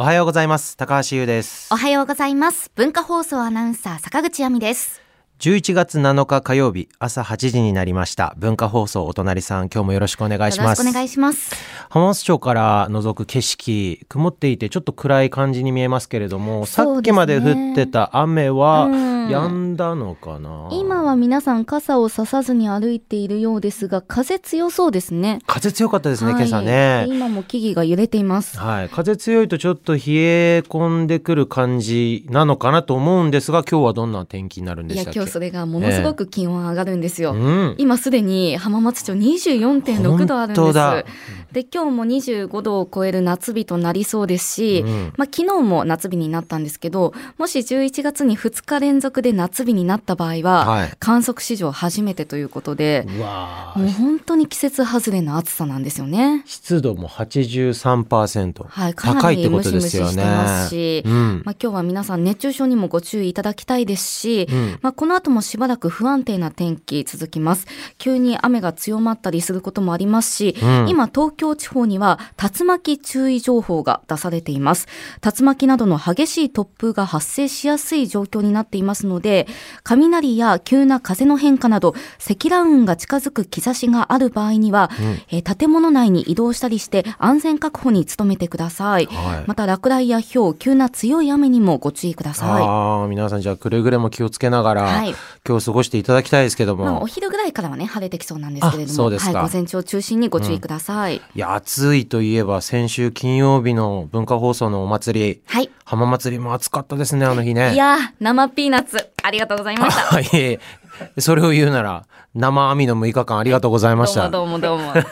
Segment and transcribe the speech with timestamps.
[0.00, 0.76] おはようございます。
[0.76, 1.74] 高橋優です。
[1.74, 2.70] おはようございます。
[2.76, 5.02] 文化放送アナウンサー坂口亜美です。
[5.40, 8.32] 11月7日火曜日朝8時になりました。
[8.38, 10.78] 文化放送お隣さん今日もよろしくお願いします。
[10.78, 11.52] よろしくお願いします。
[11.88, 25.40] 浜松町から覗く景色曇っていてちょっと暗い感じに見えますけれども、さっきまで降ってた雨は止んだのかな、今は皆さん傘をささずに歩いているようですが風強そうですね。
[25.46, 26.46] 風強かったですね、はい。
[26.48, 27.06] 今朝ね。
[27.08, 28.58] 今も木々が揺れています。
[28.58, 35.18] はい、風強いとちょっと冷え込んでくる感じなのかなと思うんですが今日はどんな天気になるんでいやしたっけ？
[35.20, 37.74] 今日それがものすごく気温上がるんですよ、うん。
[37.78, 40.60] 今すでに浜松町24.6度あるんです。
[40.60, 41.04] 本当だ。
[41.52, 45.12] で今日も25度を超える夏日となりそうですし、うん。
[45.16, 50.90] まあ、昨日も夏日になったんですけどもし11月に2日連続で夏日になった場合は、はい。
[50.98, 53.06] 観測史上初めてということで、
[53.76, 56.42] もう本当に季節外れの暑さなんですよね。
[56.46, 60.08] 湿度も83%、はい、高いってことですよね。
[60.10, 61.42] シしてますし、うん。
[61.44, 64.78] まあ、今日は皆さん熱中症にもご注意いただきたいですし、うん。
[64.82, 67.66] まあ、この後もしばらく不安定な天気続きます。
[67.98, 70.88] 急に雨が強まったりすることもありますし、うん。
[70.88, 74.86] 今東京地方には竜巻注意情報が出されています。
[75.24, 79.46] 竜巻などの激しい突風が発生しやすい状況になっていますので、
[79.82, 84.90] 雷や急な風の変化など、積乱雲が近づく兆しがある場合には、
[85.30, 89.06] えー建物内に移動したりして安全確保に努めてください。
[89.06, 89.44] はい。
[89.46, 92.62] また落雷や氷、急な強い雨にもご注意ください。
[92.62, 95.14] ああ皆さんじゃあくれぐれも気をつけながら、はい。
[95.46, 101.16] 今日過ごしていただきたいですけども、まあ、お昼ぐらいからはね、晴れてきそうなんですけれども、はい、午前中を中心にご注意ください。
[101.16, 105.42] いや暑いといえば先週金曜日の文化放送のお祭り。
[105.46, 105.70] はい。
[105.84, 107.72] 浜祭りも暑かったですねあの日ね。
[107.72, 108.87] いやー、生ピーナッツ、
[109.22, 110.02] ありがとうございました。
[110.16, 110.60] は いえ
[111.16, 115.02] えそれを言うなら生網の6日間ありがとうございましたどうもどうもどうも。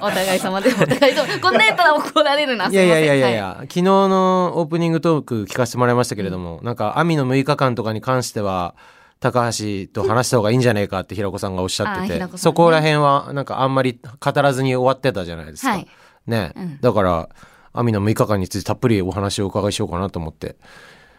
[0.02, 1.38] お互い様で、お互い様。
[1.40, 2.66] こんなんやったら怒られるな。
[2.66, 8.74] いやいやいやいやいすや、昨日のオープニングトーク聞かせてもらいましたけれども、なんか、網の6日間とかに関しては、
[9.20, 15.70] 高橋と話した方がいいんじゃないかって平子さんがおっしゃってて、ねそこら辺はなんかあんまり語らずに終わってたじゃないですか。
[15.70, 15.88] はい
[16.26, 17.28] ね、うんだから、
[17.72, 20.56] 網の6日間についてたっぷりお話をお伺いしようかなと思って。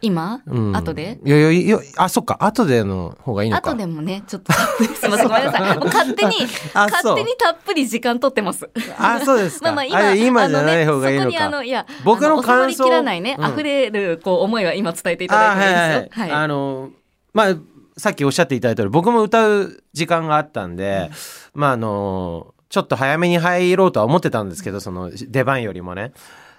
[0.05, 1.19] 今、うん、後で？
[1.23, 3.71] いやいやいや、あ、そっか、後での方がいいのか。
[3.71, 4.53] 後でもね、ちょっと、
[4.93, 5.79] すいません、ごめんなさい。
[5.83, 6.35] 勝手に、
[6.73, 8.69] 勝手にたっぷり時間取ってます。
[8.97, 9.66] あ、そうですか。
[9.71, 11.29] まあまあ今、あ今じゃない方がいいのか。
[11.29, 16.09] ね、そこにあの、いや、僕の感想りきらないね、うん溢れる、こう、思いは今伝えていただいてもいいですよ。
[16.16, 16.89] あはいはいあの
[17.33, 17.55] まあ
[17.97, 21.11] さっきおっしゃっていただいた通り僕も歌う時間があったんで、
[21.53, 26.11] まああのちょっと早めに入ろうとは思ってたんですけどその出番よりもね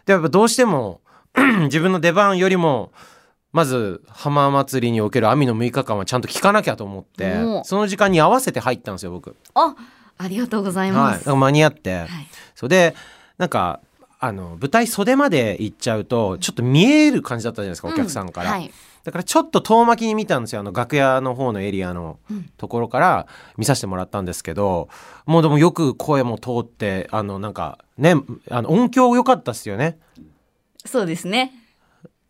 [0.06, 1.00] でやっぱどうしても
[1.64, 2.92] 自分の出番よりも
[3.56, 9.34] まず浜祭りにおける網の6日間はちゃんと聞かなきゃと思っておその時間に合わせて入ったんですよ僕。
[9.54, 9.74] あ、
[10.18, 11.18] ありがとうございはい、ます。
[11.20, 12.08] だから間に合って、はい。
[12.54, 12.94] それで
[13.38, 13.80] なんか
[14.20, 18.70] あの舞台袖まで行っちゃうとちょっと見える感じだったじゃないですか、お客さんから、はい。
[19.04, 22.50] だからちょっと遠巻きに見たんですよあの楽屋の方のエリアのうん。
[22.58, 24.90] ところから見させてもらったんですけど
[25.24, 28.16] もうでもよく声も通ってあのなんかね
[28.50, 29.98] あの音響良かったっすよね。
[30.84, 31.62] そうですね。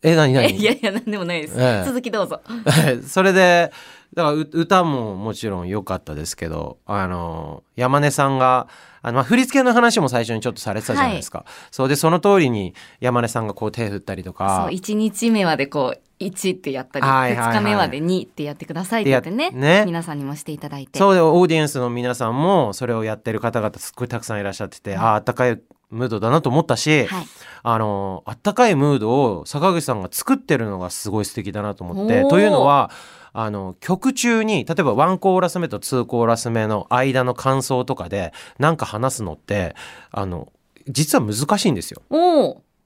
[0.03, 1.55] え何 い何やいや、なんでもないです。
[1.57, 2.41] ええ続きどうぞ。
[3.07, 3.71] それで
[4.13, 8.67] だからう歌ももちろん良かったですけどあの山根さんが
[9.01, 19.51] あの、まあ、振り付けの話も最初にちょっとされてたじゃないですか、そうでその通りに山根さんがこう手振ったりとそう、か1日目はでこう、1ってやったり、はいはいはい2日目はで2ってやってくださいって言ってね。
[19.51, 20.97] ね皆さんにもしていただいて。
[20.97, 27.25] そうでオーディエンスの皆さんもそれをやってる方々すっごいたくさんいらっしゃってて、あああったかいムードだなと思ったし、はい。
[27.63, 32.91] あのあったかいムードを坂口さんが作ってるのがすごい素敵だなと思ってというのは
[33.33, 39.75] あの曲中に例えば1コーラス目と2コーラス目の間の感想とかで何か話すのって
[40.11, 40.51] あの
[40.87, 42.01] 実は難しいんですよ。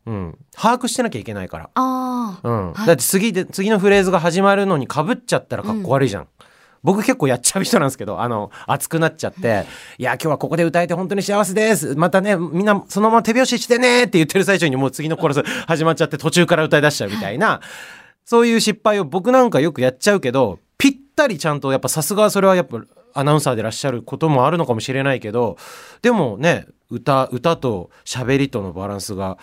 [0.07, 1.69] うん、把握してなきゃいけないから。
[1.75, 6.28] うんはいだって次で次のフレーズが始まるのにかぶっちゃったらかっこ悪いじゃん。
[6.84, 9.66] 僕結構やっちゃう人なんですけどあの熱くなっちゃって
[9.97, 11.96] 「いや今日はここで歌えて本当に幸せです。
[11.96, 17.62] またねみんなそのまま手拍子してね」って言ってる最中にもう次のコラス 始まっちゃって途中から歌い出しちゃうみたいな
[18.25, 22.81] そういう失敗を僕なんかよくやっちゃうけどぴったりちゃんとやっぱさすがそれはやっぱ
[23.13, 25.57] アナウンサーでいらっしゃることもあるのかもしれないけど
[26.01, 29.38] でもね歌歌と喋りとのバランスが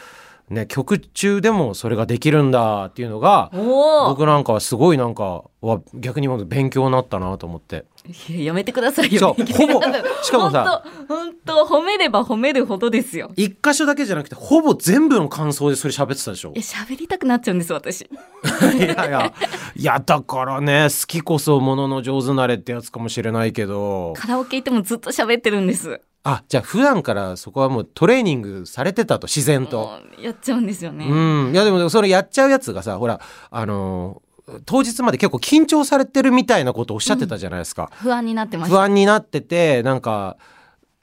[0.51, 3.51] ね、曲中でもそれができるんだっていうのが。
[3.53, 7.85] 僕なんかはすごいなんかは逆に勉強になったなと思って
[8.29, 9.35] いややめてくださいよ。
[9.35, 9.83] ほぼ
[10.23, 13.33] しかもさ本当褒めれば褒めるほどですよ。
[13.37, 18.03] 一箇所だけじゃなくてほぼ全部の感想でそれ喋ってたでしょえ喋りたくなっちゃうんです私。
[18.79, 19.33] いやいや
[19.75, 26.01] いやだからね好きこそものの上手なれってやつかもしれないけどカラオケ行ってもずっと喋ってるんです。
[26.25, 30.01] あじゃあ普段からそこはもうトレーニングされてたと自然と。
[30.21, 31.07] やっちゃうんですよね。
[31.07, 31.15] う
[31.51, 33.21] ん、いやでもそれやっちゃうやつがさほら
[33.51, 34.29] あのー
[34.65, 38.75] 当日まで結構緊張されてるみたいなことをおっしゃってたじゃないですか、不安になってました。
[38.79, 40.39] 不安になっててなんか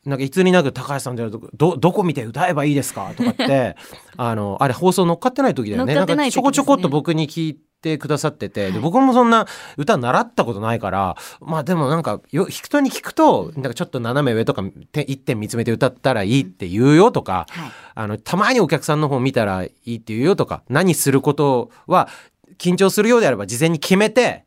[0.03, 3.13] なんかいつになく高橋さんじゃどどこ見て歌えばいいですか？
[3.15, 3.75] とかって
[4.17, 9.45] あのあれ放送乗っかってない時だよね乗っかってなんかちょこちょこっと僕に聞いてくださってて、で僕もそんな
[9.77, 17.71] 歌習ったことないからまあでもなんかよ人に聞くとなんかちょっと斜め上とかて一点見つめて歌ったらいいって言うよとか、はい。
[17.93, 22.09] あのたまにお客さんの方見たらいいって言うよとか何することは
[22.57, 24.45] 緊張するようであれば事前に決めて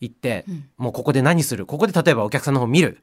[0.00, 0.68] 行って、うん。
[0.78, 1.66] もうここで何する？
[1.66, 2.98] ここで例えばお客さんの方見る？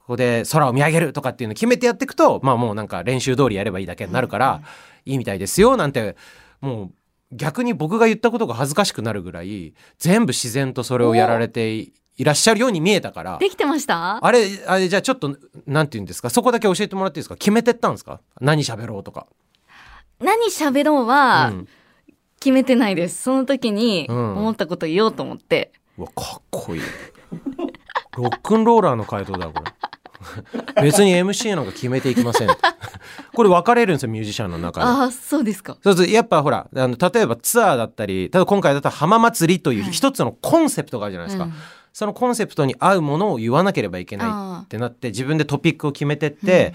[0.00, 4.62] ここで空を見上げるとかっていうのを決めてやっていくとまあもうなんか練習通りやればいいだけになるから、
[5.04, 6.16] いいみたいですよなんて
[6.60, 6.90] もう
[7.32, 13.38] 逆に僕が言ったことが恥ずかしくなるぐらい全部自然とそれをやられていいらっしゃるように見えたから。
[13.38, 14.22] できてました？
[14.22, 16.28] あれ、あれ、じゃあちょっと、なんて言うんですか？
[16.28, 17.36] そこだけ教えてもらっていいですか？
[17.36, 18.20] 決めてったんですか？
[18.42, 19.26] 何喋ろうとか。
[20.18, 21.68] 何喋ろうはうん
[22.38, 23.22] 決めてないです。
[23.22, 25.72] その時にうん思ったこと言おうと思って。
[25.96, 26.82] うわかっこいい
[28.16, 29.72] ロックンローラーの回答だこれ
[30.82, 32.48] 別に MC なんか決めていきません。
[33.34, 34.86] これ分かれるんですよミュージシャンの中で。
[34.86, 35.76] ああそうですか。
[35.82, 39.92] そうそうやっぱほらあの例えばツアーだったり例えば今回だったら浜祭りというはい。
[39.92, 41.52] 一つのコンセプトがあるじゃないですか、うん。
[41.92, 46.74] そのコンセプトに合うものを言わなければいけないあってなって自分でトピックを決めてって、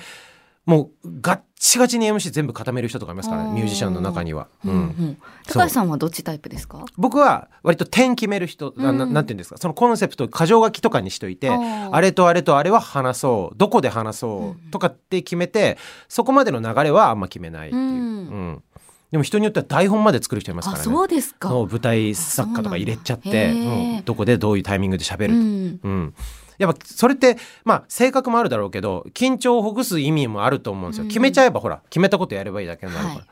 [0.65, 4.47] もうガッチガチに MC 全部固める人とかいますからミュージシャンの中には。
[4.65, 4.79] うんうん。
[4.79, 5.17] うん。
[5.47, 6.83] 高橋さんはどっちタイプですか？
[6.97, 9.13] 僕は割と点決める人、ななうん。
[9.13, 9.57] なんていうんですか？
[9.57, 15.77] そのコンセプトを箇条書きとかにしといてあれとあれとあれは話そうどこで話そうとかって決めて
[16.09, 17.89] そこまでの流れはあんま決めないっていう、うん。
[17.89, 18.63] うん。
[19.11, 20.83] でも人によっては台本まで作る人いますかあらね。
[20.85, 21.50] そうですか。
[21.50, 26.13] 舞台作家とか入れちゃって、うんどこでどういうタイミングで喋ると、うん。
[26.60, 33.25] うんやっぱそれってまあ性格もあるだろうけど緊張をほぐす意味もあると思うんですよ、うん決めちゃえばほら決めたことやればいいだけになるから、はい。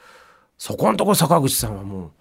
[0.58, 2.12] そこのところ坂口さんはもう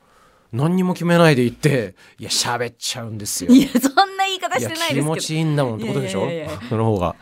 [0.52, 3.50] 何にも決めないで行っていや喋っちゃうんですよ。
[3.50, 4.94] いやそんな言い方してない。
[4.94, 6.50] 気持ちいいんだもんってことでしょいや。
[6.68, 7.16] その方が。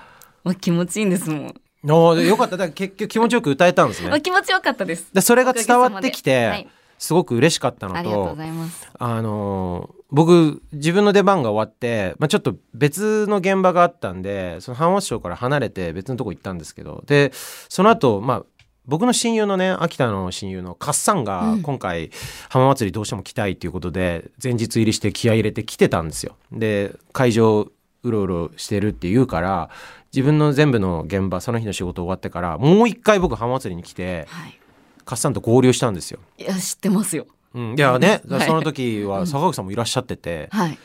[0.45, 1.55] まあ気持ちいいんですもん。
[1.85, 2.57] おーよかった。
[2.57, 4.11] だから結局気持ちよく歌えたんですね。
[4.11, 5.09] ま あ気持ちよかったです。
[5.13, 6.67] でそれが伝わってきて、
[6.99, 8.89] すごく嬉しかったのありがとうごとざいます。
[8.99, 17.33] あのー僕自分の出番が終わって、まあ、ちょっと別の現場があったんでその浜松町から離れて別のとこ行ったんですけどで
[17.69, 18.45] その後まあ
[18.87, 22.11] 僕の親友のね秋田の親友のカッサンがうん今回
[22.49, 26.37] 浜祭りどうしても来たいっていうことで前日入りして気合い入れて来てたんですよ。
[26.51, 27.71] で会場
[28.03, 29.71] うろうろしてるって言うから
[30.13, 34.57] 自分の全部の現場その日の仕事終わってからもう一回僕浜祭りに来てはい。
[35.05, 36.21] カッサンと合流したんですよ。
[36.39, 37.27] いや知ってますよ。
[37.55, 40.79] うん、いやね、 はいその時は坂口さんもいらっしゃってて、はい。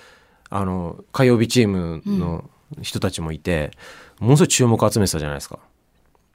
[0.50, 2.50] あの火曜日チームの
[2.82, 3.72] 人たちもいて、
[4.20, 5.60] ものすごい注目集めてたじゃないですか。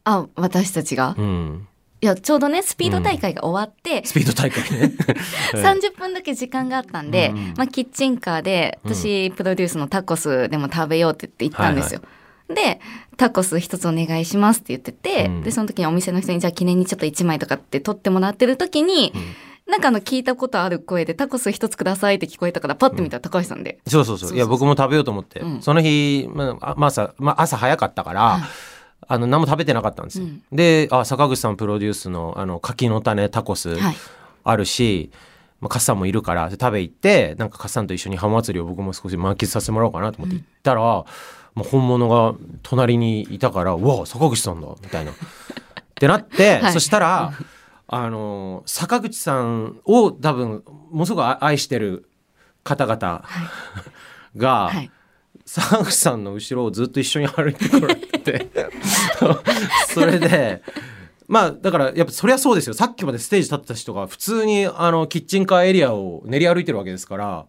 [0.04, 1.14] あ私たちが？
[1.16, 1.68] うん、
[2.00, 4.92] いやちょうどねスピード大会が終わって、スピード大会ね。
[5.54, 12.00] 30分だけ時間があったんで、うんまあ、キッチンカーで私プロデュースのタコスでも食べようって言って行ったんですよ。
[12.48, 12.80] で
[13.16, 19.12] タコス一つお願いしますって言ってて、うんでその時にお店の人にじゃあ記念にちょっと1枚とかって取ってもらってる時に、
[19.70, 24.34] なんかあの聞いたことある声でタコス一つくださいって聞こえたからパッて見たら高橋さんで、そうそうそう。
[24.34, 25.62] いや僕も食べようと思って、うん。
[25.62, 28.42] その日、まあ、まあ朝、まあ、朝早かったから、はい。
[29.08, 30.26] あの何も食べてなかったんですよ。
[30.26, 30.42] うん。
[30.52, 33.96] で、あ坂口さんプロデュースのあの柿の種タコスはい。
[34.44, 35.10] あるし。
[35.60, 41.04] まあ、カッサンもいるからで食べ行ってなんかカッサンと一緒に浜祭りを僕も少し満喫させてもらおうかなと思って行ったら、も
[41.58, 45.12] う本物が隣にいたから「うわ坂口さんだ」みたいな。
[45.12, 45.14] っ
[46.00, 46.72] てなって、 はい。
[46.72, 47.34] そしたら
[47.92, 52.08] あの坂口さんを多分ものすごく愛してる
[52.62, 53.24] 方々
[54.36, 54.90] が、はい
[55.44, 58.46] 坂口さんの後ろをずっと一緒に歩いてこられてて
[59.92, 60.62] それで
[61.26, 67.46] まあだからやっぱそりゃそうですよさっきまでステージ立ってた人が普通にあのキッチンカーエリアを練り歩いてるわけですから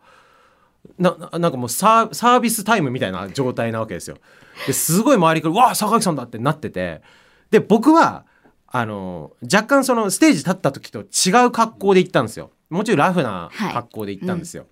[0.97, 4.17] なななんかもうサーサービスタイムみたいな状態なわけですよ。
[4.65, 7.03] ですごい周りから「わあ坂口さんだ!」ってなってて
[7.51, 8.25] で僕は
[8.73, 12.51] あの若干そのステージ立った時と違う格好で行ったんですよ。
[12.69, 14.65] もちろんラフな格好で行ったんですよ。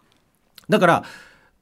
[0.69, 1.03] だから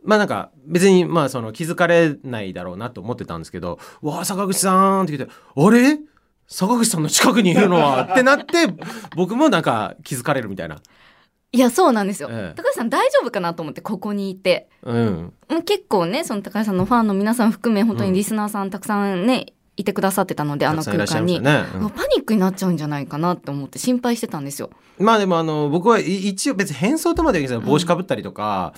[0.03, 6.00] まあなんか別にまあその気づかれないだろうなと思ってたんですけど「わあ坂口さん」って言って「あれ？
[6.48, 8.67] 坂口さんの近くにいるのは」ってなって
[9.15, 10.77] 僕もなんか気づかれるみたいな。
[11.53, 12.56] いやそうなんですよ、ええ。
[12.56, 14.70] 高橋さん大丈夫かなと思ってここにいて。
[14.84, 15.34] うん。
[15.50, 21.89] もう結構ねその高橋さんのファンの皆さん含め本当にリスナーさんたくさんね、いてくださってたのであの空間に、ね、うん。
[21.91, 24.72] パニックになっちゃうんじゃないかなって思って心配してたんですよ。
[25.00, 28.74] まあでもあの僕はい一応別に変装とまではいいけど帽子かぶったりとか、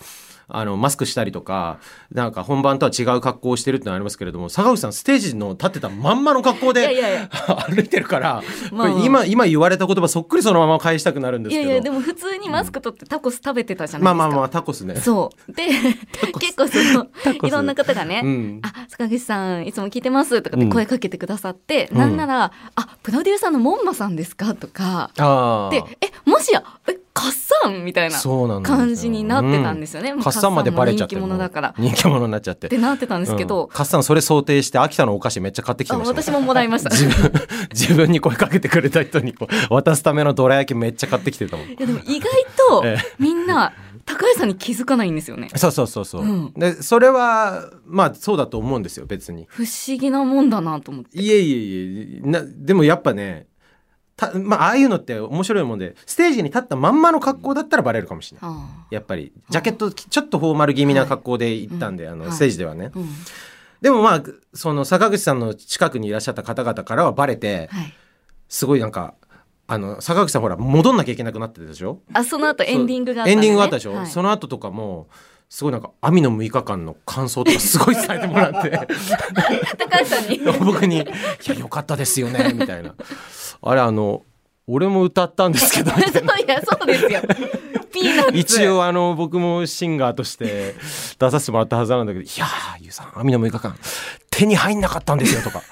[0.49, 1.79] あのマスクしたりとか
[2.11, 6.87] なんか本番とは違う格好をしてるってのはありますけれども坂口さんステージの立ってたまんまの格好で
[7.69, 11.61] 歩いてるから、まあこれ今今言われた言葉そっくりそのまま返したくなるんですけど。
[11.63, 14.25] いやいやでも普通にマスク取ってタコス食べてたじゃまないですか。
[14.25, 14.95] あまあまあタコスね。
[14.95, 15.51] そう。
[15.53, 15.67] で
[16.39, 17.07] 結構その
[17.47, 18.61] いろんな方がね、うん。
[18.63, 21.97] あ坂口さんいつも聞いてますとかって声かけてくださって、うん。
[21.97, 25.11] なんなら、あプロデューサーの門馬さんですかとか。
[25.17, 28.19] あでえもしやえカッサンみたいな
[28.61, 30.11] 感じになってたんですよね。
[30.13, 31.15] カッサンまでバレちゃって。
[31.15, 31.69] 人気者だから。
[31.69, 32.69] っ人気者になっちゃって。
[32.69, 33.69] てなってたんですけど、うん。
[33.69, 36.23] カッサンそれ想定して秋田のお菓子めっちゃ買ってきてあましたもん。
[36.23, 36.89] 私ももらいました。
[36.89, 37.31] 自分
[37.71, 39.35] 自分に声かけてくれた人に
[39.69, 41.67] 渡すためのどら焼きめっちゃ買ってきてたもん。
[41.67, 42.29] いやでも意外
[42.69, 43.73] とえみんな
[44.05, 45.49] 高橋さんに気づかないんですよね。
[45.55, 46.53] そうそうそうそう、うん。
[46.53, 49.45] でそれはまあそうだと思うんですよ別に。
[49.49, 51.19] 不思議なもんだなと思って。
[51.19, 52.27] いえいえいえ。
[52.27, 53.48] なでもやっぱね
[54.19, 58.51] たまあああいうのって面白いもんでステージに立ったまんまの格好だったらバレるかもしれない。
[58.51, 58.87] あ。
[58.91, 62.31] やっぱりジャケットちょっとフォーマル気味な格好で行ったんで、はい。
[62.33, 63.09] ステージではね、あうん。
[63.81, 64.23] でもまあ
[64.53, 67.93] その坂口さんの近くにいらっしゃった方々からはバレてはい。
[68.49, 69.13] すごいなんか
[69.67, 72.01] あの坂口さんほら戻んなきゃいけなくなってたでしょ？
[72.13, 74.07] あその後エンディングがあったエンディングがあったでしょ、はい。
[74.07, 75.07] その後とかも
[75.49, 78.69] すごいなんか網の6日間の感想とかすごい伝えてもらって。
[78.69, 80.39] 高橋さんに。
[80.59, 81.05] 僕に「い
[81.47, 82.93] やよかったですよね」みたいな。
[83.61, 84.23] あれあの
[84.67, 86.01] 俺も歌ったんですけどいな。
[86.01, 87.21] そういやそうですよ。
[88.31, 90.75] 一応あの僕もシンガーとして
[91.17, 93.75] 出させてもらったはずなんだけど「いやーゆうさん網の6日間
[94.29, 95.63] 手に入んなかったんですよ」とか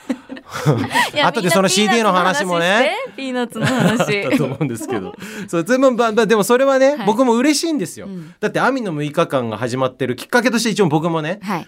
[1.23, 2.91] 後でその CD の話もね。
[3.15, 4.27] ピーナッツのあ話して。
[4.27, 5.13] ったと思うんですけど。
[5.47, 7.05] そう全部まあまあでもそれはね、はい。
[7.05, 8.33] 僕も嬉しいんですよ、うん。
[8.39, 11.67] だって「網の6日間」が始まってるきっかけとして一応僕もねはい。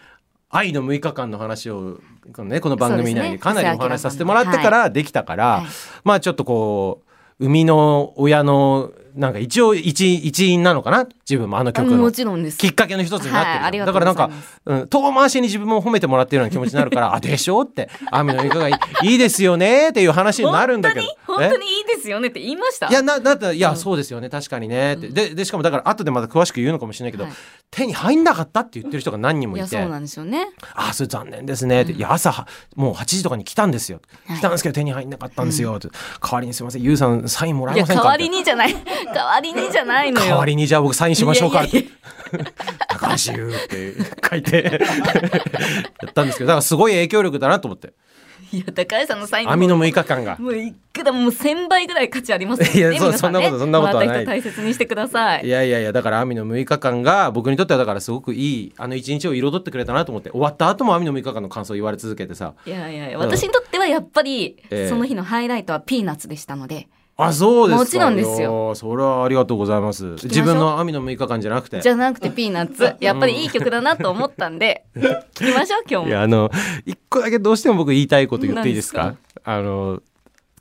[0.52, 2.00] 愛の6日間の話を
[2.34, 5.66] この,、ね、この番組内でかなりお話しさせてもらってからできたから、はい。
[6.04, 7.02] まあちょっとこ
[7.40, 11.08] う生みの親のなんか一応一一員なのかな？
[11.30, 12.12] 自分もあの曲もの。
[12.12, 14.30] きっかけの一つになってるはいだからなんか
[14.66, 17.62] うん、遠回しに自分も褒めてもらってるような気持ちになるから あでしょ？
[17.62, 17.90] って。
[18.12, 18.74] 雨のいかがい
[19.04, 21.06] いですよねっていう話になるんだけど。
[21.26, 21.50] 本当に？
[21.50, 22.88] 本当えにいいですよねって言いました？
[22.88, 24.30] いやなだっていや、うんそうですよね。
[24.30, 27.34] 確かにねって、ででしかもだから後でまた詳しく言うのかもしれないけど、はい。
[27.72, 29.70] 手に入んなかったって言ってる人が何人もいて。
[29.70, 30.48] いやそうなんですよね。
[30.74, 34.38] ああそれ残念ですねって、いや朝はもう8時とかに来たんですよ、はい。
[34.38, 35.88] 来たんですけど手に入んなかったんですよ、って。
[36.22, 36.82] 代わりにすいません。
[36.82, 38.76] ゆうさんサインもらえませんか代わりにじゃない
[39.14, 40.28] 代わりにじゃないのよ。
[40.28, 41.64] 代わりにじゃあ僕サインしましょうか。
[41.64, 41.86] って
[42.88, 43.94] 高橋優って
[44.30, 44.82] 書いて。
[46.04, 47.94] やったんですけどだからすごい影響力だなと思って。
[48.52, 50.38] いや高橋さんのサイン網の6日間が。
[50.40, 52.98] もういくらもう千倍ぐらい価値ありますよね。
[52.98, 53.18] いやそうね。
[53.20, 54.26] そんなことそんなことはない。
[54.26, 55.46] 大切にしてください。
[55.46, 60.32] いやいやいやだから網の6日間が僕にとってはだからすごくいいあの一日を彩ってくれたなと思って。
[60.32, 62.56] 終わった後も網の6日間の感想を言われ続けてさ。
[62.66, 64.90] いやいや私にとってはやっぱり、ええ。
[64.90, 66.88] その日のハイライトはピーナッツでしたので、
[67.22, 67.84] あそうですか。
[67.84, 68.74] もちろんですよ。
[68.76, 70.06] それはありがとうございます。
[70.24, 71.82] 自分の網の6日間じゃなくて。
[71.82, 72.96] じゃなくてピーナッツ。
[73.02, 76.08] やっぱりいい曲だなと思ったんで、 聞きましょう今日も。
[76.08, 76.50] いやあの
[76.86, 79.16] 一個だけどうしても僕言いたいこと言っていいですか？
[79.44, 80.02] あの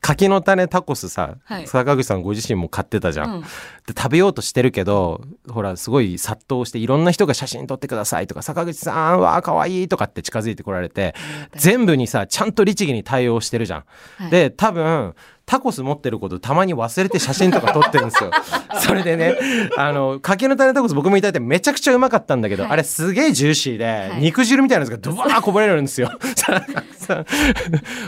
[0.00, 1.66] 柿の種タコスさ、はい。
[1.66, 3.40] 坂口さんご自身も買ってたじゃん、うん。
[3.42, 3.48] で
[3.96, 11.14] 食べようとしてるけどほらすごい殺到していろんな人が写真撮ってくださいとか坂口さんは可愛いとかって近づいてこられて
[11.56, 13.84] 全部にさちゃんと律儀に対応してるじゃん。
[14.18, 14.30] はい。
[14.30, 15.14] で多分
[15.48, 18.30] タコス持ってることたまに忘れて写真とか撮ってるんですよ。
[18.80, 19.34] それでね
[19.78, 26.10] あの柿の種タコス僕もいただいてめちゃくちゃうまかったんだけど、はいあれすげえジューシーで、い肉汁みたいなやつがドバーこぼれるんですよ。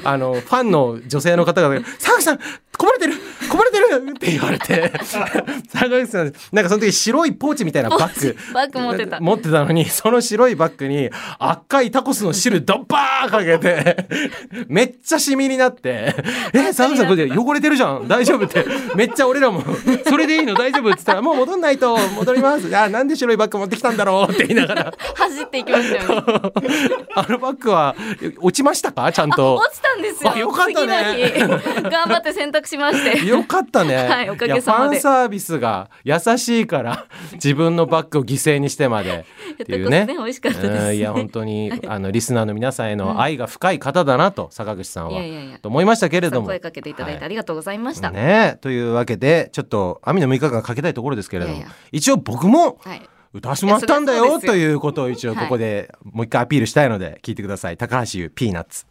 [0.05, 2.39] あのファンの女性の方が「坂口さん
[2.81, 3.13] こぼれてる！
[3.51, 4.91] こぼれてる!」って言われて。
[6.53, 8.37] なんかその時白いポーチみたいなバッグ。
[8.55, 9.21] バッグ持ってた。
[9.21, 14.07] 持ってたのにその白いバッグに赤いタコスの汁ドッバーかけて
[14.69, 16.15] めっちゃシミになって
[16.55, 18.09] 「え坂口さんこれ汚れてるじゃん。
[18.09, 18.65] 大丈夫」って。
[18.95, 19.63] めっちゃ俺らも
[20.09, 20.55] 「それでいいの？
[20.55, 21.99] 大丈夫」って言ったら「もう戻んないと。
[21.99, 24.95] 戻ります」あなんで白いバッグ持ってきたんだろうって言いながら。
[25.17, 26.21] 走っていきましたよ。
[26.23, 26.23] ね。
[27.15, 27.95] あのバッグは
[28.41, 29.11] 落ちましたか？
[29.13, 29.57] ちゃんと。
[29.57, 30.33] 落ちたんですよ。
[30.35, 31.35] あよかったね。
[31.91, 33.27] 頑張って洗濯しまして。
[33.27, 33.97] よかったね。
[34.09, 39.25] はいおかげさまでファンサービスが優しいから自分のバッグを犠牲にしてまで
[39.63, 40.15] っていうねね。
[40.17, 46.47] 美味しかったですうんいや本当に あのリスナーの皆さんへの愛が深い方だなと坂口さんいはやいやいやと思いましたけれども。
[46.47, 48.11] 声かけていただいてありがとうございました。
[48.11, 53.03] ねというわけでちょっと網の6日間かけたいところですけれども一応僕もはい。
[53.33, 58.87] 歌わせてもらったんだよということを一応ここでもう一回アピールしたいので聞いてください高橋優ピーナッツ。